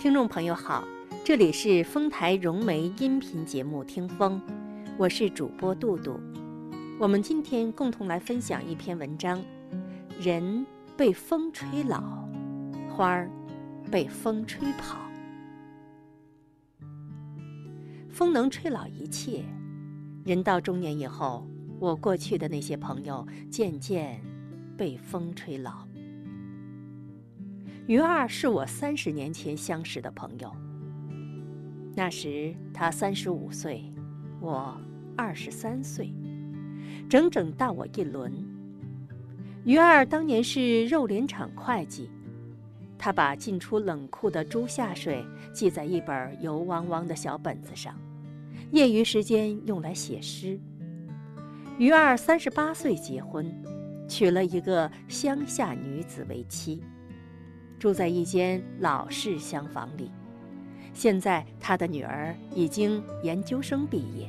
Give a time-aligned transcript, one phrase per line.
[0.00, 0.86] 听众朋友好，
[1.24, 4.40] 这里是丰台融媒音频节目《听风》，
[4.96, 6.20] 我是主播杜杜。
[7.00, 9.42] 我们今天共同来分享一篇文章：
[10.20, 10.64] 人
[10.96, 12.28] 被风吹老，
[12.88, 13.28] 花儿
[13.90, 15.00] 被风吹跑。
[18.08, 19.42] 风能吹老一切，
[20.24, 21.44] 人到中年以后，
[21.80, 24.22] 我过去的那些朋友渐渐
[24.76, 25.87] 被风吹老。
[27.88, 30.54] 于二是我三十年前相识的朋友。
[31.96, 33.82] 那时他三十五岁，
[34.42, 34.78] 我
[35.16, 36.12] 二十三岁，
[37.08, 38.30] 整整大我一轮。
[39.64, 42.10] 于二当年是肉联厂会计，
[42.98, 45.24] 他把进出冷库的猪下水
[45.54, 47.98] 记在一本油汪汪的小本子上，
[48.70, 50.60] 业余时间用来写诗。
[51.78, 53.50] 于二三十八岁结婚，
[54.06, 56.82] 娶了一个乡下女子为妻。
[57.78, 60.10] 住在一间老式厢房里，
[60.92, 64.28] 现在他的女儿已经研究生毕业。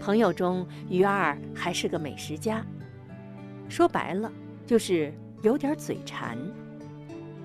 [0.00, 2.64] 朋友中，于二还是个美食家，
[3.68, 4.30] 说白了
[4.64, 6.38] 就是有点嘴馋。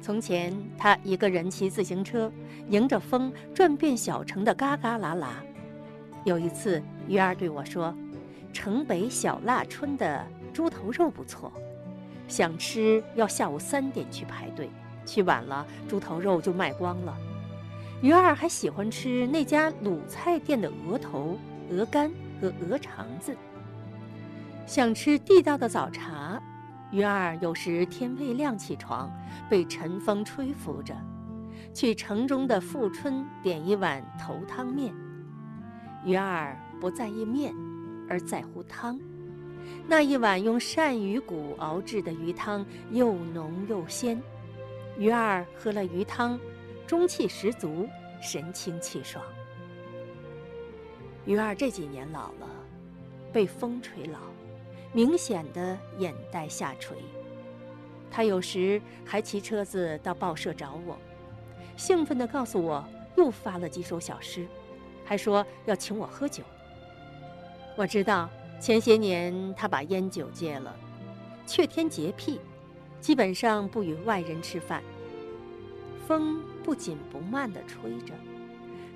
[0.00, 2.30] 从前他一个人骑自行车，
[2.68, 5.26] 迎着风转遍小城的旮旮旯旯。
[6.24, 7.92] 有一次，于二对我说
[8.52, 11.52] ：“城北小腊春的猪头肉不错。”
[12.28, 14.68] 想吃要下午三点去排队，
[15.04, 17.16] 去晚了猪头肉就卖光了。
[18.02, 21.38] 鱼儿还喜欢吃那家卤菜店的鹅头、
[21.70, 22.10] 鹅肝
[22.40, 23.34] 和鹅肠子。
[24.66, 26.40] 想吃地道的早茶，
[26.90, 29.10] 鱼儿有时天未亮起床，
[29.48, 30.94] 被晨风吹拂着，
[31.72, 34.92] 去城中的富春点一碗头汤面。
[36.04, 37.54] 鱼儿不在意面，
[38.08, 38.98] 而在乎汤。
[39.88, 44.20] 那一碗用鳝鱼骨熬制的鱼汤又浓又鲜，
[44.98, 46.38] 鱼儿喝了鱼汤，
[46.86, 47.88] 中气十足，
[48.20, 49.24] 神清气爽。
[51.24, 52.48] 鱼儿这几年老了，
[53.32, 54.18] 被风吹老，
[54.92, 56.96] 明显的眼袋下垂。
[58.10, 60.98] 他有时还骑车子到报社找我，
[61.76, 62.84] 兴奋地告诉我
[63.16, 64.46] 又发了几首小诗，
[65.04, 66.42] 还说要请我喝酒。
[67.76, 68.28] 我知道。
[68.58, 70.74] 前些年，他把烟酒戒了，
[71.46, 72.40] 却添洁癖，
[73.00, 74.82] 基本上不与外人吃饭。
[76.06, 78.14] 风不紧不慢地吹着，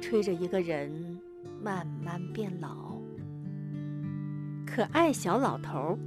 [0.00, 1.18] 吹着一个人
[1.62, 2.96] 慢慢变老。
[4.66, 5.98] 可爱小老头，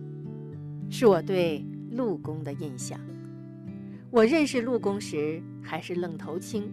[0.90, 3.00] 是我对陆公的印象。
[4.10, 6.72] 我认识陆公时还是愣头青，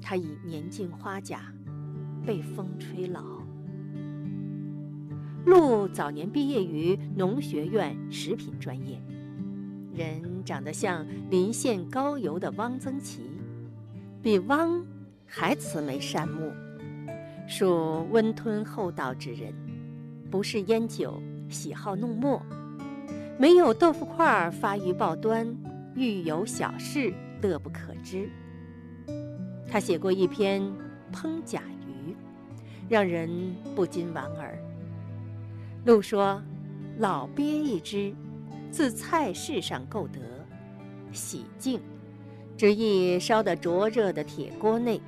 [0.00, 1.52] 他已年近花甲，
[2.24, 3.42] 被风吹老。
[5.48, 9.00] 陆早年毕业于农学院食品专业，
[9.94, 13.22] 人长得像临县高邮的汪曾祺，
[14.22, 14.84] 比汪
[15.24, 16.52] 还慈眉善目，
[17.48, 19.50] 属温吞厚道之人，
[20.30, 22.42] 不是烟酒，喜好弄墨，
[23.38, 25.48] 没有豆腐块儿发于报端，
[25.94, 27.10] 遇有小事
[27.40, 28.28] 乐不可支。
[29.66, 30.60] 他写过一篇
[31.10, 32.12] 《烹甲鱼》，
[32.86, 33.30] 让人
[33.74, 34.58] 不禁莞尔。
[35.88, 36.42] 又说
[37.00, 38.14] ：“老鳖一只，
[38.70, 40.20] 自菜市上购得，
[41.12, 41.80] 洗净，
[42.58, 45.00] 只意烧得灼热的铁锅内，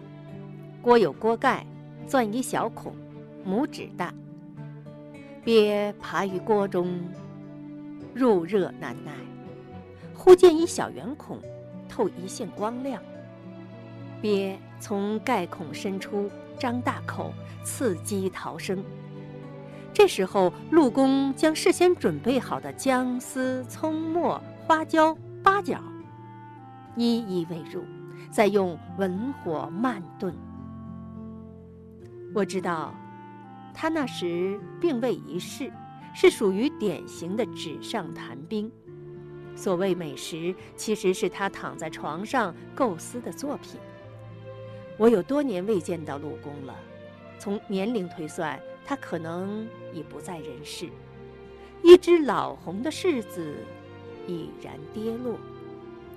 [0.80, 1.66] 锅有锅盖，
[2.06, 2.94] 钻一小孔，
[3.46, 4.10] 拇指大。
[5.44, 6.98] 鳖爬于锅中，
[8.14, 9.12] 入热难耐。
[10.14, 11.38] 忽见一小圆孔，
[11.90, 13.02] 透一线光亮。
[14.22, 17.34] 鳖从盖孔伸出，张大口，
[17.66, 18.82] 伺机逃生。”
[19.92, 25.82] 这时候，陆公将事先准备好的姜丝、葱末、花椒、八角
[26.96, 27.84] 一一喂入，
[28.30, 30.34] 再用文火慢炖。
[32.32, 32.94] 我知道，
[33.74, 35.70] 他那时并未一试，
[36.14, 38.70] 是属于典型的纸上谈兵。
[39.56, 43.78] 所谓美食，其实是他躺在床上构思的作品。
[44.96, 46.74] 我有多年未见到陆公了，
[47.38, 48.58] 从年龄推算。
[48.90, 50.88] 他可能已不在人世，
[51.80, 53.54] 一只老红的柿子
[54.26, 55.38] 已然跌落。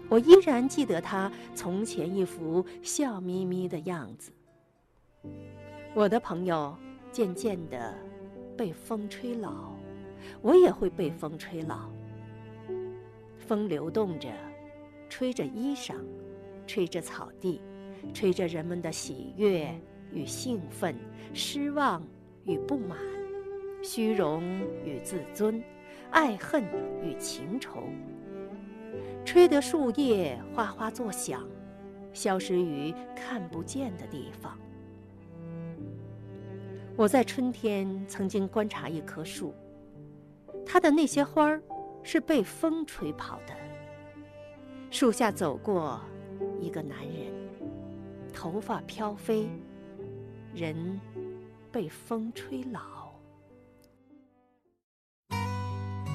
[0.10, 4.32] 我依然记得他从前一副笑眯眯的样子。
[5.94, 6.76] 我的朋友
[7.12, 7.96] 渐渐地
[8.58, 9.76] 被风吹老，
[10.42, 11.92] 我也会被风吹老。
[13.38, 14.32] 风流动着，
[15.08, 15.94] 吹着衣裳，
[16.66, 17.62] 吹着草地，
[18.16, 19.80] 吹着人们的喜悦
[20.12, 20.96] 与兴奋、
[21.36, 22.02] 失望。
[22.46, 22.98] 与不满，
[23.82, 24.44] 虚荣
[24.86, 25.64] 与自尊，
[26.12, 26.64] 爱恨
[27.02, 27.84] 与情仇，
[29.26, 31.48] 吹得树叶哗哗作响，
[32.12, 34.58] 消失于看不见的地方。
[36.96, 39.54] 我在春天曾经观察一棵树，
[40.66, 41.62] 它的那些花儿
[42.04, 43.54] 是被风吹跑的。
[44.92, 46.00] 树下走过
[46.60, 47.34] 一个男人，
[48.32, 49.50] 头发飘飞，
[50.54, 51.00] 人
[51.74, 52.80] 被风吹老。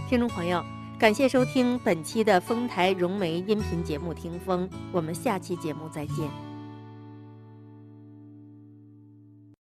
[0.09, 0.65] 听众朋友，
[1.01, 6.48] 感谢收听本期的丰台融媒音频节目《听风》，我们下期节目再见。